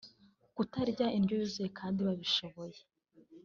kutarya 0.55 1.05
indyo 1.17 1.33
yuzuye 1.39 1.69
kandi 1.79 1.99
babishoboye 2.07 2.79